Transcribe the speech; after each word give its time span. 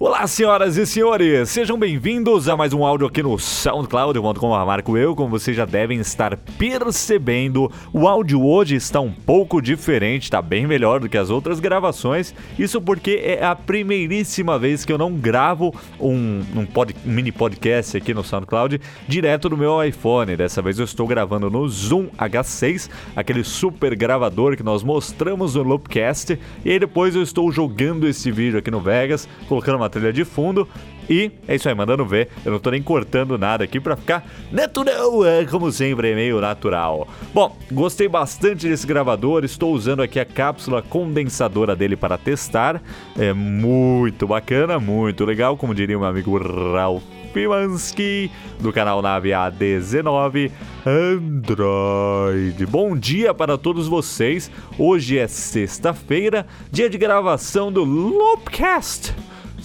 Olá, 0.00 0.24
senhoras 0.28 0.76
e 0.76 0.86
senhores, 0.86 1.50
sejam 1.50 1.76
bem-vindos 1.76 2.48
a 2.48 2.56
mais 2.56 2.72
um 2.72 2.84
áudio 2.84 3.08
aqui 3.08 3.20
no 3.20 3.36
SoundCloud. 3.36 4.14
Eu 4.14 4.22
conto 4.22 4.38
com 4.38 4.54
a 4.54 4.64
Marco 4.64 4.96
Eu, 4.96 5.16
como 5.16 5.30
vocês 5.30 5.56
já 5.56 5.64
devem 5.64 5.98
estar 5.98 6.36
percebendo, 6.36 7.68
o 7.92 8.06
áudio 8.06 8.40
hoje 8.46 8.76
está 8.76 9.00
um 9.00 9.10
pouco 9.10 9.60
diferente, 9.60 10.22
está 10.22 10.40
bem 10.40 10.68
melhor 10.68 11.00
do 11.00 11.08
que 11.08 11.18
as 11.18 11.30
outras 11.30 11.58
gravações. 11.58 12.32
Isso 12.56 12.80
porque 12.80 13.20
é 13.24 13.44
a 13.44 13.56
primeiríssima 13.56 14.56
vez 14.56 14.84
que 14.84 14.92
eu 14.92 14.98
não 14.98 15.14
gravo 15.14 15.74
um, 15.98 16.44
um, 16.54 16.64
pod, 16.64 16.94
um 17.04 17.10
mini 17.10 17.32
podcast 17.32 17.96
aqui 17.96 18.14
no 18.14 18.22
SoundCloud 18.22 18.80
direto 19.08 19.48
do 19.48 19.56
meu 19.56 19.82
iPhone. 19.82 20.36
Dessa 20.36 20.62
vez 20.62 20.78
eu 20.78 20.84
estou 20.84 21.08
gravando 21.08 21.50
no 21.50 21.68
Zoom 21.68 22.06
H6, 22.16 22.88
aquele 23.16 23.42
super 23.42 23.96
gravador 23.96 24.56
que 24.56 24.62
nós 24.62 24.84
mostramos 24.84 25.56
no 25.56 25.64
Loopcast. 25.64 26.38
E 26.64 26.70
aí 26.70 26.78
depois 26.78 27.16
eu 27.16 27.22
estou 27.24 27.50
jogando 27.50 28.06
esse 28.06 28.30
vídeo 28.30 28.60
aqui 28.60 28.70
no 28.70 28.80
Vegas, 28.80 29.28
colocando 29.48 29.74
uma 29.74 29.87
trilha 29.88 30.12
de 30.12 30.24
fundo. 30.24 30.68
E 31.08 31.30
é 31.46 31.54
isso 31.54 31.68
aí, 31.68 31.74
mandando 31.74 32.04
ver. 32.04 32.28
Eu 32.44 32.52
não 32.52 32.58
tô 32.58 32.70
nem 32.70 32.82
cortando 32.82 33.38
nada 33.38 33.64
aqui 33.64 33.80
pra 33.80 33.96
ficar 33.96 34.26
natural, 34.52 35.24
é, 35.24 35.44
como 35.46 35.72
sempre, 35.72 36.10
é 36.10 36.14
meio 36.14 36.40
natural. 36.40 37.08
Bom, 37.32 37.56
gostei 37.72 38.08
bastante 38.08 38.68
desse 38.68 38.86
gravador. 38.86 39.44
Estou 39.44 39.72
usando 39.72 40.02
aqui 40.02 40.20
a 40.20 40.24
cápsula 40.24 40.82
condensadora 40.82 41.74
dele 41.74 41.96
para 41.96 42.18
testar. 42.18 42.82
É 43.18 43.32
muito 43.32 44.26
bacana, 44.26 44.78
muito 44.78 45.24
legal, 45.24 45.56
como 45.56 45.74
diria 45.74 45.96
o 45.96 46.00
meu 46.00 46.08
amigo 46.08 46.36
Ralph 46.38 47.02
Pimansky, 47.32 48.30
do 48.58 48.72
canal 48.72 49.00
Nave 49.00 49.30
A19 49.30 50.50
Android. 50.84 52.66
Bom 52.66 52.96
dia 52.96 53.32
para 53.32 53.56
todos 53.56 53.86
vocês. 53.86 54.50
Hoje 54.78 55.18
é 55.18 55.26
sexta-feira, 55.26 56.46
dia 56.70 56.90
de 56.90 56.98
gravação 56.98 57.70
do 57.72 57.84
Loopcast. 57.84 59.14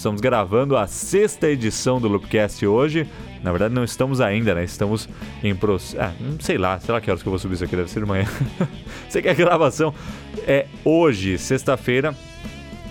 Estamos 0.03 0.19
gravando 0.19 0.75
a 0.75 0.85
sexta 0.85 1.47
edição 1.47 1.97
do 1.97 2.09
Loopcast 2.09 2.67
hoje. 2.67 3.07
Na 3.41 3.51
verdade, 3.51 3.73
não 3.73 3.85
estamos 3.85 4.19
ainda, 4.19 4.53
né? 4.53 4.65
Estamos 4.65 5.07
em 5.41 5.55
processo. 5.55 5.97
Ah, 5.97 6.11
não 6.19 6.37
sei 6.41 6.57
lá, 6.57 6.77
sei 6.77 6.93
lá 6.93 6.99
que 6.99 7.09
horas 7.09 7.23
que 7.23 7.29
eu 7.29 7.31
vou 7.31 7.39
subir 7.39 7.53
isso 7.53 7.63
aqui, 7.63 7.73
deve 7.73 7.89
ser 7.89 8.01
de 8.01 8.05
manhã. 8.05 8.25
sei 9.07 9.21
que 9.21 9.29
a 9.29 9.33
gravação 9.33 9.93
é 10.45 10.65
hoje, 10.83 11.37
sexta-feira. 11.37 12.13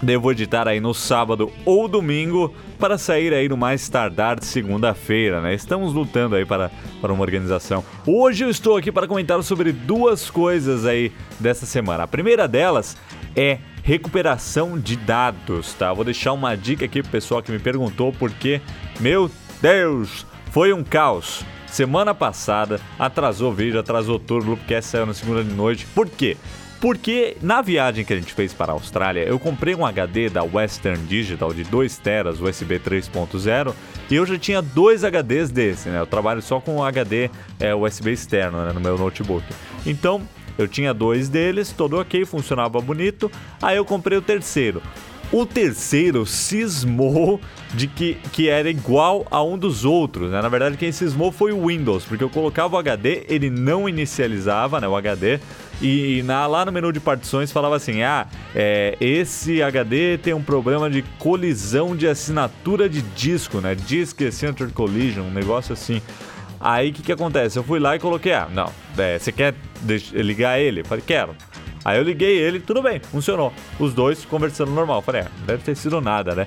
Devo 0.02 0.32
editar 0.32 0.66
aí 0.66 0.80
no 0.80 0.94
sábado 0.94 1.52
ou 1.66 1.86
domingo 1.86 2.54
para 2.78 2.96
sair 2.96 3.34
aí 3.34 3.46
no 3.46 3.58
mais 3.58 3.86
tardar 3.90 4.40
de 4.40 4.46
segunda-feira, 4.46 5.42
né? 5.42 5.52
Estamos 5.52 5.92
lutando 5.92 6.34
aí 6.34 6.46
para, 6.46 6.70
para 6.98 7.12
uma 7.12 7.22
organização. 7.22 7.84
Hoje 8.06 8.42
eu 8.42 8.48
estou 8.48 8.78
aqui 8.78 8.90
para 8.90 9.06
comentar 9.06 9.40
sobre 9.42 9.70
duas 9.70 10.30
coisas 10.30 10.86
aí 10.86 11.12
dessa 11.38 11.66
semana. 11.66 12.04
A 12.04 12.08
primeira 12.08 12.48
delas 12.48 12.96
é 13.36 13.58
recuperação 13.82 14.78
de 14.78 14.96
dados, 14.96 15.74
tá? 15.74 15.92
Vou 15.92 16.04
deixar 16.04 16.32
uma 16.32 16.56
dica 16.56 16.84
aqui 16.84 17.02
pro 17.02 17.10
pessoal 17.10 17.42
que 17.42 17.50
me 17.50 17.58
perguntou 17.58 18.12
porque, 18.12 18.60
meu 19.00 19.30
Deus, 19.60 20.24
foi 20.50 20.72
um 20.72 20.84
caos. 20.84 21.44
Semana 21.66 22.14
passada 22.14 22.80
atrasou 22.98 23.52
vídeo, 23.52 23.80
atrasou 23.80 24.18
tudo, 24.18 24.44
o 24.44 24.50
Loopcast 24.50 24.90
saiu 24.90 25.06
na 25.06 25.14
segunda 25.14 25.42
de 25.42 25.52
noite. 25.52 25.86
Por 25.94 26.08
quê? 26.08 26.36
Porque 26.82 27.36
na 27.40 27.62
viagem 27.62 28.04
que 28.04 28.12
a 28.12 28.16
gente 28.16 28.34
fez 28.34 28.52
para 28.52 28.72
a 28.72 28.74
Austrália, 28.74 29.20
eu 29.22 29.38
comprei 29.38 29.72
um 29.72 29.86
HD 29.86 30.28
da 30.28 30.42
Western 30.42 30.98
Digital 31.06 31.54
de 31.54 31.62
2 31.62 31.96
teras 31.98 32.40
USB 32.40 32.80
3.0 32.80 33.72
e 34.10 34.16
eu 34.16 34.26
já 34.26 34.36
tinha 34.36 34.60
dois 34.60 35.04
HDs 35.04 35.52
desse, 35.52 35.88
né? 35.88 36.00
Eu 36.00 36.06
trabalho 36.08 36.42
só 36.42 36.58
com 36.58 36.82
HD 36.82 37.30
é, 37.60 37.72
USB 37.72 38.10
externo 38.10 38.66
né, 38.66 38.72
no 38.72 38.80
meu 38.80 38.98
notebook. 38.98 39.46
Então 39.86 40.22
eu 40.58 40.66
tinha 40.66 40.92
dois 40.92 41.28
deles, 41.28 41.70
todo 41.70 42.00
ok, 42.00 42.24
funcionava 42.24 42.80
bonito. 42.80 43.30
Aí 43.62 43.76
eu 43.76 43.84
comprei 43.84 44.18
o 44.18 44.22
terceiro. 44.22 44.82
O 45.32 45.46
terceiro 45.46 46.26
cismou 46.26 47.40
de 47.72 47.86
que, 47.86 48.18
que 48.32 48.50
era 48.50 48.68
igual 48.68 49.26
a 49.30 49.42
um 49.42 49.56
dos 49.56 49.82
outros, 49.82 50.30
né? 50.30 50.42
Na 50.42 50.48
verdade, 50.50 50.76
quem 50.76 50.92
cismou 50.92 51.32
foi 51.32 51.52
o 51.52 51.68
Windows, 51.68 52.04
porque 52.04 52.22
eu 52.22 52.28
colocava 52.28 52.76
o 52.76 52.78
HD, 52.78 53.24
ele 53.30 53.48
não 53.48 53.88
inicializava, 53.88 54.78
né, 54.78 54.86
o 54.86 54.94
HD, 54.94 55.40
e 55.80 56.22
na, 56.24 56.46
lá 56.46 56.66
no 56.66 56.70
menu 56.70 56.92
de 56.92 57.00
partições 57.00 57.50
falava 57.50 57.76
assim: 57.76 58.02
ah, 58.02 58.26
é, 58.54 58.94
esse 59.00 59.62
HD 59.62 60.18
tem 60.18 60.34
um 60.34 60.42
problema 60.42 60.90
de 60.90 61.00
colisão 61.18 61.96
de 61.96 62.06
assinatura 62.06 62.86
de 62.86 63.00
disco, 63.00 63.58
né? 63.58 63.74
Disk 63.74 64.20
Center 64.30 64.68
Collision, 64.70 65.24
um 65.24 65.30
negócio 65.30 65.72
assim. 65.72 66.02
Aí 66.60 66.90
o 66.90 66.92
que, 66.92 67.02
que 67.02 67.10
acontece? 67.10 67.58
Eu 67.58 67.64
fui 67.64 67.80
lá 67.80 67.96
e 67.96 67.98
coloquei, 67.98 68.34
ah, 68.34 68.48
não, 68.52 68.70
é, 68.96 69.18
você 69.18 69.32
quer 69.32 69.54
ligar 70.12 70.60
ele? 70.60 70.82
Eu 70.82 70.84
falei, 70.84 71.02
quero. 71.04 71.34
Aí 71.84 71.98
eu 71.98 72.02
liguei 72.02 72.38
ele, 72.38 72.60
tudo 72.60 72.82
bem, 72.82 73.00
funcionou. 73.00 73.52
Os 73.78 73.92
dois 73.94 74.24
conversando 74.24 74.70
normal. 74.70 75.02
falei, 75.02 75.22
é, 75.22 75.28
deve 75.46 75.62
ter 75.62 75.74
sido 75.74 76.00
nada, 76.00 76.34
né? 76.34 76.46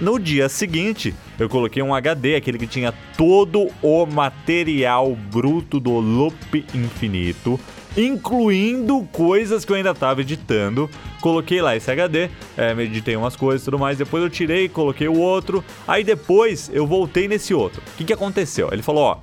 No 0.00 0.18
dia 0.18 0.48
seguinte, 0.48 1.14
eu 1.38 1.48
coloquei 1.48 1.82
um 1.82 1.94
HD, 1.94 2.34
aquele 2.34 2.58
que 2.58 2.66
tinha 2.66 2.92
todo 3.16 3.68
o 3.80 4.06
material 4.06 5.14
bruto 5.14 5.78
do 5.78 5.92
Loop 6.00 6.66
Infinito, 6.74 7.60
incluindo 7.96 9.00
coisas 9.12 9.64
que 9.64 9.70
eu 9.70 9.76
ainda 9.76 9.92
estava 9.92 10.20
editando. 10.20 10.90
Coloquei 11.20 11.62
lá 11.62 11.76
esse 11.76 11.90
HD, 11.90 12.28
é, 12.56 12.72
editei 12.72 13.14
umas 13.14 13.36
coisas 13.36 13.62
e 13.62 13.64
tudo 13.66 13.78
mais. 13.78 13.96
Depois 13.96 14.22
eu 14.22 14.28
tirei, 14.28 14.68
coloquei 14.68 15.06
o 15.06 15.18
outro. 15.18 15.64
Aí 15.86 16.02
depois 16.02 16.70
eu 16.74 16.86
voltei 16.86 17.28
nesse 17.28 17.54
outro. 17.54 17.80
O 17.80 17.96
que, 17.96 18.04
que 18.04 18.12
aconteceu? 18.12 18.70
Ele 18.72 18.82
falou: 18.82 19.04
Ó, 19.04 19.18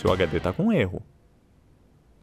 seu 0.00 0.10
HD 0.10 0.40
tá 0.40 0.54
com 0.54 0.72
erro. 0.72 1.02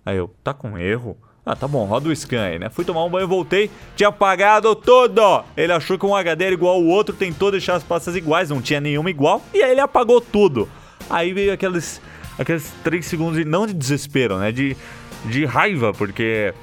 Aí 0.03 0.17
eu, 0.17 0.33
tá 0.43 0.55
com 0.55 0.75
erro? 0.75 1.15
Ah, 1.43 1.55
tá 1.55 1.67
bom, 1.67 1.85
roda 1.85 2.07
o 2.07 2.15
scan 2.15 2.43
aí, 2.43 2.59
né? 2.59 2.69
Fui 2.69 2.85
tomar 2.85 3.03
um 3.03 3.09
banho, 3.09 3.27
voltei, 3.27 3.71
tinha 3.95 4.09
apagado 4.09 4.75
tudo! 4.75 5.43
Ele 5.57 5.73
achou 5.73 5.97
que 5.97 6.05
um 6.05 6.15
HD 6.15 6.45
era 6.45 6.53
igual 6.53 6.75
ao 6.75 6.83
outro, 6.83 7.15
tentou 7.15 7.49
deixar 7.49 7.75
as 7.75 7.83
pastas 7.83 8.15
iguais, 8.15 8.51
não 8.51 8.61
tinha 8.61 8.79
nenhuma 8.79 9.09
igual, 9.09 9.41
e 9.51 9.63
aí 9.63 9.71
ele 9.71 9.81
apagou 9.81 10.21
tudo. 10.21 10.69
Aí 11.09 11.33
veio 11.33 11.51
aqueles, 11.51 11.99
aqueles 12.37 12.71
3 12.83 13.03
segundos, 13.03 13.37
de, 13.37 13.45
não 13.45 13.65
de 13.65 13.73
desespero, 13.73 14.37
né? 14.37 14.51
De, 14.51 14.77
de 15.25 15.43
raiva, 15.43 15.91
porque 15.91 16.53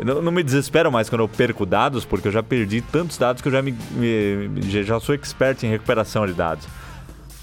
eu 0.00 0.20
não 0.20 0.32
me 0.32 0.42
desespero 0.42 0.90
mais 0.90 1.08
quando 1.08 1.20
eu 1.20 1.28
perco 1.28 1.64
dados, 1.64 2.04
porque 2.04 2.26
eu 2.26 2.32
já 2.32 2.42
perdi 2.42 2.80
tantos 2.80 3.16
dados 3.16 3.40
que 3.40 3.46
eu 3.46 3.52
já, 3.52 3.62
me, 3.62 3.72
me 3.92 4.60
já 4.82 4.98
sou 4.98 5.14
expert 5.14 5.62
em 5.62 5.70
recuperação 5.70 6.26
de 6.26 6.32
dados. 6.32 6.66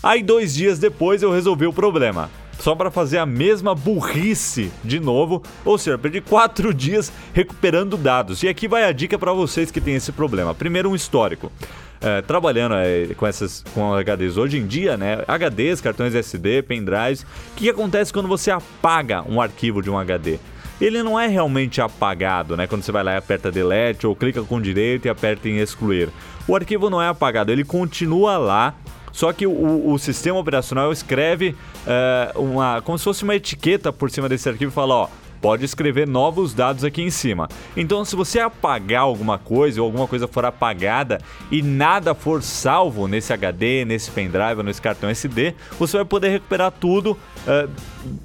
Aí, 0.04 0.22
dois 0.22 0.54
dias 0.54 0.78
depois, 0.78 1.24
eu 1.24 1.32
resolvi 1.32 1.66
o 1.66 1.72
problema 1.72 2.30
só 2.62 2.76
para 2.76 2.92
fazer 2.92 3.18
a 3.18 3.26
mesma 3.26 3.74
burrice 3.74 4.72
de 4.84 5.00
novo. 5.00 5.42
Ou 5.66 5.78
seja, 5.78 5.98
perdi 5.98 6.22
quatro 6.22 6.72
dias 6.74 7.12
recuperando 7.34 7.98
dados. 7.98 8.44
E 8.44 8.48
aqui 8.48 8.68
vai 8.68 8.84
a 8.84 8.92
dica 8.92 9.18
para 9.18 9.34
vocês 9.34 9.72
que 9.72 9.82
têm 9.82 9.96
esse 9.96 10.12
problema. 10.12 10.54
Primeiro, 10.54 10.90
um 10.90 10.96
histórico. 10.96 11.52
É, 12.00 12.22
trabalhando 12.22 12.74
é, 12.76 13.14
com 13.16 13.28
essas 13.28 13.64
com 13.76 13.94
HDs 13.94 14.36
hoje 14.36 14.58
em 14.58 14.66
dia, 14.66 14.98
né? 14.98 15.24
HDs, 15.28 15.82
cartões 15.82 16.16
SD, 16.16 16.64
pendrives. 16.64 17.22
O 17.22 17.56
que, 17.56 17.66
que 17.66 17.70
acontece 17.70 18.12
quando 18.12 18.28
você 18.28 18.50
apaga 18.50 19.24
um 19.28 19.40
arquivo 19.40 19.84
de 19.84 19.90
um 19.90 19.98
HD? 19.98 20.40
Ele 20.80 21.04
não 21.04 21.20
é 21.20 21.28
realmente 21.28 21.80
apagado, 21.80 22.58
né? 22.58 22.66
Quando 22.66 22.82
você 22.82 22.92
vai 22.92 23.04
lá 23.04 23.14
e 23.14 23.18
aperta 23.18 23.52
delete 23.52 24.08
ou 24.08 24.16
clica 24.16 24.42
com 24.42 24.60
direito 24.60 25.06
e 25.06 25.10
aperta 25.10 25.48
em 25.48 25.60
excluir. 25.60 26.10
O 26.48 26.56
arquivo 26.56 26.90
não 26.90 27.00
é 27.00 27.08
apagado, 27.08 27.52
ele 27.52 27.64
continua 27.64 28.36
lá 28.40 28.74
só 29.12 29.32
que 29.34 29.46
o, 29.46 29.92
o 29.92 29.98
sistema 29.98 30.40
operacional 30.40 30.92
escreve 30.92 31.56
uh, 32.36 32.42
uma, 32.42 32.82
como 32.82 32.98
se 32.98 33.04
fosse 33.04 33.24
uma 33.24 33.36
etiqueta 33.36 33.92
por 33.92 34.10
cima 34.10 34.30
desse 34.30 34.48
arquivo 34.48 34.72
e 34.72 34.74
fala, 34.74 34.96
ó, 34.96 35.10
pode 35.42 35.66
escrever 35.66 36.08
novos 36.08 36.54
dados 36.54 36.84
aqui 36.84 37.02
em 37.02 37.10
cima. 37.10 37.50
Então, 37.76 38.06
se 38.06 38.16
você 38.16 38.40
apagar 38.40 39.02
alguma 39.02 39.40
coisa 39.40 39.82
ou 39.82 39.86
alguma 39.86 40.08
coisa 40.08 40.28
for 40.28 40.46
apagada 40.46 41.20
e 41.50 41.62
nada 41.62 42.14
for 42.14 42.44
salvo 42.44 43.08
nesse 43.08 43.34
HD, 43.34 43.84
nesse 43.84 44.12
pendrive, 44.12 44.62
nesse 44.64 44.82
cartão 44.82 45.10
SD, 45.10 45.56
você 45.80 45.98
vai 45.98 46.06
poder 46.06 46.30
recuperar 46.30 46.72
tudo 46.72 47.12
uh, 47.48 47.70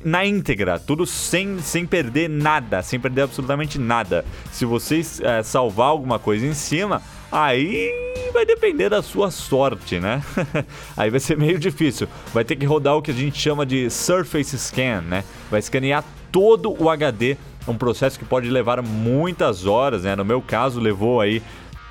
na 0.05 0.27
íntegra, 0.27 0.79
tudo 0.79 1.07
sem, 1.07 1.59
sem 1.61 1.87
perder 1.87 2.29
nada, 2.29 2.83
sem 2.83 3.01
perder 3.01 3.23
absolutamente 3.23 3.79
nada. 3.79 4.25
Se 4.53 4.67
você 4.67 5.01
uh, 5.01 5.43
salvar 5.43 5.89
alguma 5.89 6.19
coisa 6.19 6.47
em 6.47 6.55
cima, 6.55 7.03
aí 7.37 7.93
vai 8.33 8.47
depender 8.47 8.89
da 8.89 9.03
sua 9.03 9.31
sorte, 9.31 10.01
né? 10.01 10.23
aí 10.97 11.11
vai 11.11 11.21
ser 11.21 11.37
meio 11.37 11.59
difícil. 11.59 12.09
Vai 12.33 12.45
ter 12.45 12.57
que 12.57 12.65
rodar 12.65 12.97
o 12.97 13.03
que 13.03 13.11
a 13.11 13.15
gente 13.15 13.39
chama 13.39 13.67
de 13.67 13.91
Surface 13.91 14.59
Scan, 14.59 15.03
né? 15.03 15.23
Vai 15.51 15.61
escanear 15.61 16.03
todo 16.33 16.75
o 16.83 16.89
HD, 16.89 17.37
um 17.69 17.77
processo 17.77 18.19
que 18.19 18.25
pode 18.25 18.49
levar 18.49 18.81
muitas 18.81 19.67
horas, 19.67 20.05
né? 20.05 20.17
No 20.17 20.25
meu 20.25 20.41
caso, 20.41 20.81
levou 20.81 21.21
aí 21.21 21.43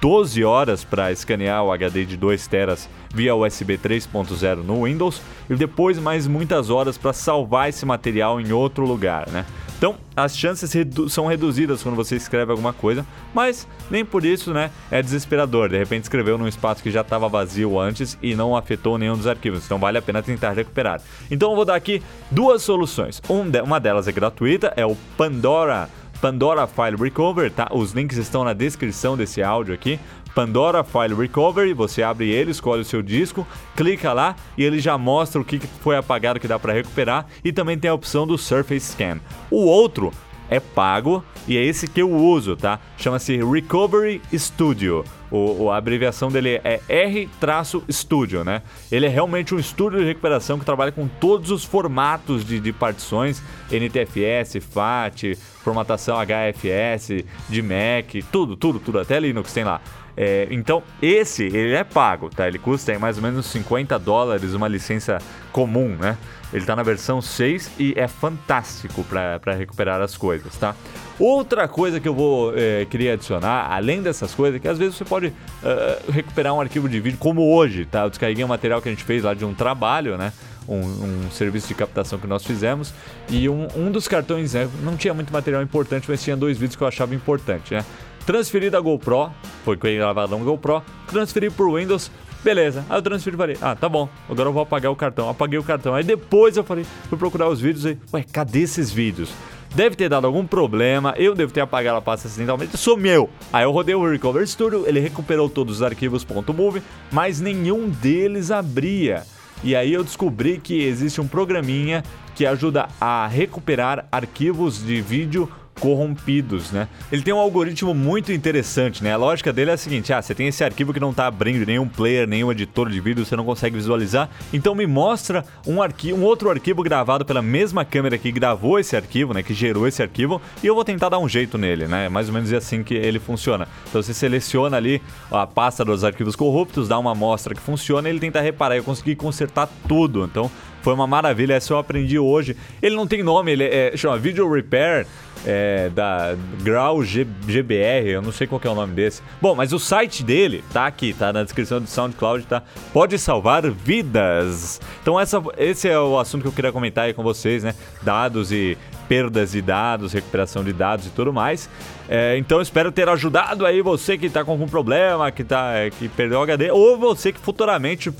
12 0.01 0.43
horas 0.43 0.83
para 0.83 1.11
escanear 1.11 1.63
o 1.63 1.71
HD 1.71 2.05
de 2.05 2.17
2 2.17 2.47
teras 2.47 2.89
via 3.13 3.35
USB 3.35 3.77
3.0 3.77 4.63
no 4.63 4.83
Windows 4.83 5.21
e 5.47 5.55
depois 5.55 5.99
mais 5.99 6.27
muitas 6.27 6.71
horas 6.71 6.97
para 6.97 7.13
salvar 7.13 7.69
esse 7.69 7.85
material 7.85 8.41
em 8.41 8.51
outro 8.51 8.83
lugar, 8.83 9.29
né? 9.29 9.45
Então, 9.77 9.95
as 10.15 10.37
chances 10.37 10.71
redu 10.71 11.09
são 11.09 11.25
reduzidas 11.25 11.83
quando 11.83 11.95
você 11.95 12.15
escreve 12.15 12.51
alguma 12.51 12.71
coisa, 12.71 13.05
mas 13.33 13.67
nem 13.91 14.05
por 14.05 14.25
isso, 14.25 14.53
né, 14.53 14.71
é 14.89 15.01
desesperador. 15.01 15.69
De 15.69 15.77
repente 15.77 16.03
escreveu 16.03 16.37
num 16.37 16.47
espaço 16.47 16.81
que 16.81 16.89
já 16.89 17.01
estava 17.01 17.27
vazio 17.27 17.79
antes 17.79 18.17
e 18.21 18.35
não 18.35 18.55
afetou 18.55 18.97
nenhum 18.97 19.17
dos 19.17 19.27
arquivos, 19.27 19.65
então 19.65 19.77
vale 19.77 19.97
a 19.97 20.01
pena 20.01 20.23
tentar 20.23 20.51
recuperar. 20.53 21.01
Então 21.29 21.49
eu 21.49 21.55
vou 21.55 21.65
dar 21.65 21.75
aqui 21.75 22.01
duas 22.31 22.61
soluções. 22.61 23.21
Um 23.29 23.49
de 23.49 23.61
uma 23.61 23.79
delas 23.79 24.07
é 24.07 24.11
gratuita, 24.11 24.73
é 24.75 24.85
o 24.85 24.95
Pandora 25.17 25.89
Pandora 26.21 26.65
File 26.65 26.95
Recover, 26.97 27.51
tá? 27.51 27.67
Os 27.71 27.91
links 27.91 28.17
estão 28.17 28.43
na 28.43 28.53
descrição 28.53 29.17
desse 29.17 29.43
áudio 29.43 29.73
aqui. 29.73 29.99
Pandora 30.35 30.83
File 30.83 31.15
Recovery, 31.15 31.73
você 31.73 32.03
abre 32.03 32.29
ele, 32.29 32.51
escolhe 32.51 32.81
o 32.81 32.85
seu 32.85 33.01
disco, 33.01 33.47
clica 33.73 34.11
lá 34.11 34.35
e 34.57 34.65
ele 34.65 34.79
já 34.79 34.97
mostra 34.97 35.39
o 35.39 35.45
que 35.45 35.57
foi 35.59 35.95
apagado 35.95 36.41
que 36.41 36.47
dá 36.47 36.59
para 36.59 36.73
recuperar 36.73 37.25
e 37.41 37.53
também 37.53 37.79
tem 37.79 37.89
a 37.89 37.93
opção 37.93 38.27
do 38.27 38.37
Surface 38.37 38.91
Scan. 38.91 39.21
O 39.49 39.63
outro 39.65 40.11
é 40.49 40.59
pago 40.59 41.23
e 41.47 41.57
é 41.57 41.63
esse 41.63 41.87
que 41.87 42.01
eu 42.01 42.11
uso, 42.11 42.55
tá? 42.55 42.79
Chama-se 42.97 43.37
Recovery 43.37 44.21
Studio. 44.33 45.05
O, 45.31 45.69
a 45.71 45.77
abreviação 45.77 46.29
dele 46.29 46.61
é 46.63 46.79
R-Studio, 46.87 48.43
né? 48.43 48.61
Ele 48.91 49.05
é 49.05 49.09
realmente 49.09 49.55
um 49.55 49.59
estúdio 49.59 49.99
de 49.99 50.05
recuperação 50.05 50.59
que 50.59 50.65
trabalha 50.65 50.91
com 50.91 51.07
todos 51.07 51.49
os 51.49 51.63
formatos 51.63 52.45
de, 52.45 52.59
de 52.59 52.71
partições, 52.71 53.41
NTFS, 53.71 54.57
FAT, 54.61 55.35
formatação 55.63 56.17
HFS, 56.17 57.25
de 57.49 57.61
Mac, 57.61 58.23
tudo, 58.31 58.55
tudo, 58.55 58.79
tudo, 58.79 58.99
até 58.99 59.19
Linux 59.19 59.51
tem 59.51 59.63
lá. 59.63 59.81
É, 60.17 60.47
então, 60.49 60.81
esse, 61.01 61.43
ele 61.43 61.73
é 61.73 61.83
pago, 61.83 62.29
tá? 62.29 62.47
Ele 62.47 62.57
custa 62.57 62.97
mais 62.97 63.17
ou 63.17 63.23
menos 63.23 63.45
50 63.47 63.99
dólares 63.99 64.53
uma 64.53 64.67
licença 64.67 65.19
comum, 65.51 65.89
né? 65.89 66.17
Ele 66.53 66.61
está 66.63 66.75
na 66.75 66.83
versão 66.83 67.21
6 67.21 67.71
e 67.77 67.93
é 67.97 68.07
fantástico 68.07 69.03
para 69.03 69.53
recuperar 69.55 70.01
as 70.01 70.15
coisas, 70.15 70.55
tá? 70.55 70.73
Outra 71.19 71.67
coisa 71.67 71.99
que 71.99 72.07
eu 72.07 72.13
vou 72.13 72.53
é, 72.55 72.85
queria 72.85 73.13
adicionar, 73.13 73.71
além 73.71 74.01
dessas 74.01 74.33
coisas, 74.33 74.57
é 74.57 74.59
que 74.59 74.67
às 74.67 74.77
vezes 74.77 74.95
você 74.95 75.03
pode 75.05 75.27
uh, 75.27 76.11
recuperar 76.11 76.53
um 76.53 76.61
arquivo 76.61 76.87
de 76.87 76.99
vídeo, 76.99 77.17
como 77.17 77.53
hoje, 77.53 77.85
tá? 77.85 78.03
Eu 78.03 78.09
descarreguei 78.09 78.43
um 78.43 78.47
material 78.47 78.81
que 78.81 78.89
a 78.89 78.91
gente 78.91 79.03
fez 79.03 79.23
lá 79.23 79.33
de 79.33 79.43
um 79.43 79.53
trabalho, 79.53 80.17
né? 80.17 80.31
Um, 80.67 80.79
um, 80.79 81.31
serviço 81.31 81.67
de 81.67 81.75
captação 81.75 82.19
que 82.19 82.27
nós 82.27 82.43
fizemos. 82.43 82.93
E 83.29 83.47
um, 83.47 83.67
um 83.75 83.91
dos 83.91 84.07
cartões 84.07 84.53
né, 84.53 84.67
não 84.81 84.97
tinha 84.97 85.13
muito 85.13 85.31
material 85.31 85.61
importante, 85.61 86.09
mas 86.09 86.23
tinha 86.23 86.35
dois 86.35 86.57
vídeos 86.57 86.75
que 86.75 86.83
eu 86.83 86.87
achava 86.87 87.13
importante, 87.13 87.73
né? 87.73 87.85
Transferi 88.25 88.69
da 88.69 88.79
GoPro, 88.79 89.31
foi 89.65 89.75
gravado 89.75 90.37
no 90.37 90.45
GoPro, 90.45 90.83
transferi 91.07 91.49
por 91.49 91.73
Windows, 91.73 92.11
Beleza. 92.45 92.85
Aí 92.87 92.99
eu 92.99 93.01
transferi 93.01 93.35
e 93.35 93.37
falei, 93.39 93.57
ah, 93.59 93.75
tá 93.75 93.89
bom, 93.89 94.07
agora 94.29 94.49
eu 94.49 94.53
vou 94.53 94.61
apagar 94.61 94.91
o 94.91 94.95
cartão. 94.95 95.27
Apaguei 95.27 95.57
o 95.57 95.63
cartão. 95.63 95.95
Aí 95.95 96.03
depois 96.03 96.55
eu 96.55 96.63
falei, 96.63 96.85
fui 97.09 97.17
procurar 97.17 97.49
os 97.49 97.59
vídeos 97.59 97.85
e, 97.85 97.97
ué, 98.13 98.23
cadê 98.31 98.59
esses 98.59 98.91
vídeos? 98.91 99.33
Deve 99.73 99.95
ter 99.95 100.07
dado 100.07 100.27
algum 100.27 100.45
problema, 100.45 101.15
eu 101.17 101.33
devo 101.33 101.51
ter 101.51 101.61
apagado 101.61 101.97
a 101.97 102.01
pasta 102.01 102.27
acidentalmente, 102.27 102.77
meu. 102.99 103.31
Aí 103.51 103.63
eu 103.63 103.71
rodei 103.71 103.95
o 103.95 104.07
Recover 104.07 104.47
Studio, 104.47 104.85
ele 104.87 104.99
recuperou 104.99 105.49
todos 105.49 105.77
os 105.77 105.81
arquivos 105.81 106.23
.move, 106.55 106.83
mas 107.11 107.41
nenhum 107.41 107.89
deles 107.89 108.51
abria. 108.51 109.23
E 109.63 109.75
aí 109.75 109.91
eu 109.91 110.03
descobri 110.03 110.59
que 110.59 110.83
existe 110.83 111.19
um 111.19 111.27
programinha 111.27 112.03
que 112.35 112.45
ajuda 112.45 112.87
a 113.01 113.25
recuperar 113.25 114.05
arquivos 114.11 114.85
de 114.85 115.01
vídeo 115.01 115.49
corrompidos, 115.79 116.71
né? 116.71 116.87
Ele 117.11 117.21
tem 117.21 117.33
um 117.33 117.39
algoritmo 117.39 117.93
muito 117.93 118.31
interessante, 118.31 119.03
né? 119.03 119.13
A 119.13 119.17
lógica 119.17 119.51
dele 119.51 119.71
é 119.71 119.73
a 119.73 119.77
seguinte: 119.77 120.13
ah, 120.13 120.21
você 120.21 120.33
tem 120.33 120.47
esse 120.47 120.63
arquivo 120.63 120.93
que 120.93 120.99
não 120.99 121.11
está 121.11 121.27
abrindo 121.27 121.65
nenhum 121.65 121.87
player, 121.87 122.27
nenhum 122.27 122.51
editor 122.51 122.89
de 122.89 122.99
vídeo, 122.99 123.25
você 123.25 123.35
não 123.35 123.45
consegue 123.45 123.75
visualizar, 123.75 124.29
então 124.53 124.73
me 124.73 124.87
mostra 124.87 125.43
um 125.67 125.81
arquivo, 125.81 126.17
um 126.17 126.23
outro 126.23 126.49
arquivo 126.49 126.81
gravado 126.83 127.25
pela 127.25 127.41
mesma 127.41 127.83
câmera 127.83 128.17
que 128.17 128.31
gravou 128.31 128.79
esse 128.79 128.95
arquivo, 128.95 129.33
né? 129.33 129.43
Que 129.43 129.53
gerou 129.53 129.87
esse 129.87 130.01
arquivo, 130.01 130.41
e 130.63 130.67
eu 130.67 130.75
vou 130.75 130.83
tentar 130.83 131.09
dar 131.09 131.19
um 131.19 131.27
jeito 131.27 131.57
nele, 131.57 131.87
né? 131.87 132.09
Mais 132.09 132.27
ou 132.27 132.33
menos 132.33 132.51
é 132.51 132.57
assim 132.57 132.83
que 132.83 132.93
ele 132.93 133.19
funciona. 133.19 133.67
Então 133.89 134.01
você 134.01 134.13
seleciona 134.13 134.77
ali 134.77 135.01
a 135.31 135.45
pasta 135.45 135.83
dos 135.83 136.03
arquivos 136.03 136.35
corruptos, 136.35 136.87
dá 136.87 136.97
uma 136.97 137.11
amostra 137.11 137.53
que 137.53 137.61
funciona, 137.61 138.07
e 138.07 138.11
ele 138.11 138.19
tenta 138.19 138.41
reparar. 138.41 138.75
Eu 138.77 138.83
consegui 138.83 139.15
consertar 139.15 139.69
tudo, 139.87 140.23
então 140.23 140.49
foi 140.85 140.93
uma 140.93 141.07
maravilha. 141.07 141.55
Essa 141.55 141.73
eu 141.73 141.79
aprendi 141.79 142.19
hoje. 142.19 142.55
Ele 142.79 142.95
não 142.95 143.07
tem 143.07 143.23
nome, 143.23 143.51
ele 143.51 143.63
é, 143.63 143.97
chama 143.97 144.19
Video 144.19 144.47
Repair 144.47 145.07
é, 145.43 145.89
da 145.89 146.35
Grau 146.61 147.03
G, 147.03 147.25
GBR, 147.47 148.07
eu 148.07 148.21
não 148.21 148.31
sei 148.31 148.45
qual 148.45 148.61
é 148.63 148.69
o 148.69 148.75
nome 148.75 148.93
desse. 148.93 149.19
Bom, 149.41 149.55
mas 149.55 149.73
o 149.73 149.79
site 149.79 150.23
dele 150.23 150.63
tá 150.71 150.85
aqui, 150.85 151.11
tá 151.11 151.33
na 151.33 151.41
descrição 151.41 151.81
do 151.81 151.87
SoundCloud, 151.87 152.45
tá? 152.45 152.61
Pode 152.93 153.17
salvar 153.17 153.63
vidas. 153.67 154.79
Então 155.01 155.19
essa, 155.19 155.41
esse 155.57 155.89
é 155.89 155.99
o 155.99 156.19
assunto 156.19 156.43
que 156.43 156.49
eu 156.49 156.53
queria 156.53 156.71
comentar 156.71 157.05
aí 157.05 157.15
com 157.15 157.23
vocês, 157.23 157.63
né? 157.63 157.73
Dados 158.03 158.51
e 158.51 158.77
perdas 159.09 159.53
de 159.53 159.63
dados, 159.63 160.13
recuperação 160.13 160.63
de 160.63 160.71
dados 160.71 161.07
e 161.07 161.09
tudo 161.09 161.33
mais. 161.33 161.67
É, 162.07 162.37
então 162.37 162.61
espero 162.61 162.91
ter 162.91 163.09
ajudado 163.09 163.65
aí 163.65 163.81
você 163.81 164.19
que 164.19 164.29
tá 164.29 164.45
com 164.45 164.51
algum 164.51 164.67
problema, 164.67 165.31
que, 165.31 165.43
tá, 165.43 165.73
que 165.97 166.07
perdeu 166.09 166.37
o 166.37 166.43
HD, 166.43 166.69
ou 166.69 166.95
você 166.95 167.31
que 167.31 167.39
futuramente 167.39 168.11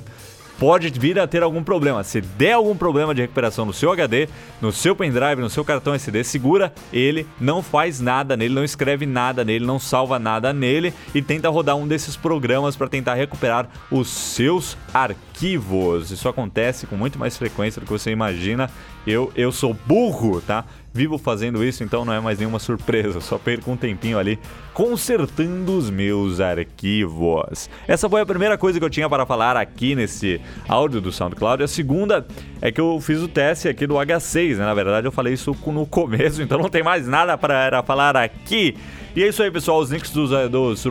pode 0.59 0.89
vir 0.89 1.19
a 1.19 1.27
ter 1.27 1.43
algum 1.43 1.63
problema. 1.63 2.03
Se 2.03 2.21
der 2.21 2.53
algum 2.53 2.75
problema 2.75 3.13
de 3.13 3.21
recuperação 3.21 3.65
no 3.65 3.73
seu 3.73 3.91
HD, 3.91 4.27
no 4.61 4.71
seu 4.71 4.95
pendrive, 4.95 5.41
no 5.41 5.49
seu 5.49 5.63
cartão 5.63 5.93
SD, 5.93 6.23
segura 6.23 6.73
ele, 6.91 7.27
não 7.39 7.61
faz 7.61 7.99
nada 7.99 8.35
nele, 8.37 8.53
não 8.53 8.63
escreve 8.63 9.05
nada 9.05 9.43
nele, 9.43 9.65
não 9.65 9.79
salva 9.79 10.19
nada 10.19 10.53
nele 10.53 10.93
e 11.13 11.21
tenta 11.21 11.49
rodar 11.49 11.75
um 11.75 11.87
desses 11.87 12.15
programas 12.15 12.75
para 12.75 12.87
tentar 12.87 13.15
recuperar 13.15 13.67
os 13.91 14.09
seus 14.09 14.77
arquivos. 14.93 16.11
Isso 16.11 16.29
acontece 16.29 16.87
com 16.87 16.95
muito 16.95 17.19
mais 17.19 17.37
frequência 17.37 17.79
do 17.79 17.85
que 17.85 17.91
você 17.91 18.11
imagina. 18.11 18.69
Eu, 19.05 19.31
eu 19.35 19.51
sou 19.51 19.75
burro, 19.85 20.41
tá? 20.41 20.65
Vivo 20.95 21.17
fazendo 21.17 21.61
isso, 21.61 21.83
então 21.83 22.05
não 22.05 22.13
é 22.13 22.21
mais 22.21 22.39
nenhuma 22.39 22.57
surpresa, 22.57 23.19
só 23.19 23.37
perco 23.37 23.69
um 23.69 23.75
tempinho 23.75 24.17
ali 24.17 24.39
consertando 24.73 25.77
os 25.77 25.89
meus 25.89 26.39
arquivos. 26.39 27.69
Essa 27.85 28.09
foi 28.09 28.21
a 28.21 28.25
primeira 28.25 28.57
coisa 28.57 28.79
que 28.79 28.85
eu 28.85 28.89
tinha 28.89 29.09
para 29.09 29.25
falar 29.25 29.57
aqui 29.57 29.93
nesse 29.93 30.39
áudio 30.69 31.01
do 31.01 31.11
SoundCloud. 31.11 31.61
A 31.61 31.67
segunda 31.67 32.25
é 32.61 32.71
que 32.71 32.79
eu 32.79 32.97
fiz 33.01 33.19
o 33.21 33.27
teste 33.27 33.67
aqui 33.67 33.85
do 33.85 33.95
H6, 33.95 34.55
né? 34.55 34.63
Na 34.63 34.73
verdade, 34.73 35.05
eu 35.05 35.11
falei 35.11 35.33
isso 35.33 35.53
no 35.65 35.85
começo, 35.85 36.39
então 36.43 36.57
não 36.57 36.69
tem 36.69 36.81
mais 36.81 37.05
nada 37.05 37.37
para 37.37 37.83
falar 37.83 38.15
aqui. 38.15 38.77
E 39.13 39.23
é 39.23 39.27
isso 39.27 39.43
aí, 39.43 39.51
pessoal. 39.51 39.79
Os 39.79 39.91
links 39.91 40.11
dos, 40.11 40.31
eh, 40.31 40.47
dos, 40.47 40.81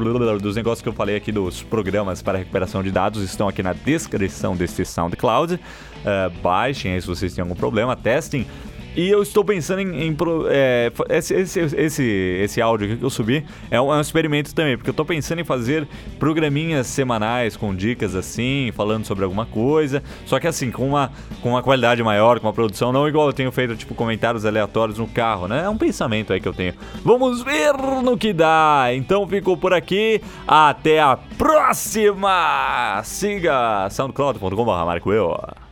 dos 0.41 0.57
negócios 0.57 0.83
que 0.83 0.89
eu 0.89 0.95
falei 0.95 1.17
aqui, 1.17 1.33
dos 1.33 1.63
programas 1.63 2.21
para 2.21 2.39
recuperação 2.39 2.83
de 2.83 2.91
dados, 2.91 3.23
estão 3.23 3.49
aqui 3.49 3.63
na 3.63 3.73
descrição 3.73 4.55
desse 4.55 4.85
SoundCloud. 4.85 5.55
Uh, 5.55 6.41
baixem 6.43 6.93
aí 6.93 7.01
se 7.01 7.07
vocês 7.07 7.35
têm 7.35 7.43
algum 7.43 7.55
problema, 7.55 7.97
testem. 7.97 8.47
E 8.97 9.09
eu 9.09 9.23
estou 9.23 9.45
pensando 9.45 9.81
em. 9.81 10.09
em 10.09 10.17
é, 10.49 10.93
esse, 11.11 11.35
esse, 11.35 11.61
esse, 11.61 12.05
esse 12.43 12.61
áudio 12.63 12.97
que 12.97 13.03
eu 13.03 13.11
subi 13.11 13.45
é 13.71 13.81
um, 13.81 13.93
é 13.93 13.97
um, 13.97 14.01
experimento 14.01 14.55
também, 14.55 14.77
porque 14.77 14.91
eu 14.91 14.93
estou 14.93 15.05
pensando 15.05 15.41
em 15.41 15.45
fazer 15.45 15.89
programinhas 16.19 16.87
semanais 16.87 17.57
com 17.57 17.75
dicas 17.75 18.15
assim, 18.15 18.71
falando 18.75 19.05
sobre 19.05 19.25
alguma 19.25 19.47
coisa. 19.47 20.03
Só 20.27 20.39
que 20.39 20.47
assim, 20.47 20.71
com 20.71 20.87
uma, 20.87 21.11
com 21.43 21.51
uma 21.51 21.63
qualidade 21.63 22.03
maior, 22.03 22.39
com 22.39 22.47
uma 22.47 22.53
produção, 22.53 22.93
não 22.93 23.09
igual 23.09 23.27
eu 23.27 23.33
tenho 23.33 23.51
feito, 23.51 23.75
tipo, 23.77 23.95
comentários 23.95 24.47
aleatórios 24.47 24.99
no 24.99 25.09
carro, 25.09 25.49
né? 25.49 25.65
É 25.65 25.69
um 25.69 25.77
pensamento 25.77 26.33
aí 26.33 26.41
que 26.41 26.49
eu 26.49 26.55
tenho. 26.55 26.75
Vamos 27.05 27.43
ver 27.43 27.75
no 28.03 28.17
que 28.17 28.33
dá. 28.33 28.89
Então 28.93 29.27
fico 29.27 29.57
por 29.57 29.75
aqui. 29.75 30.21
Até 30.47 31.01
a 31.01 31.17
próxima! 31.17 33.01
Siga 33.03 33.89
soundcloud.com.br. 33.91 35.64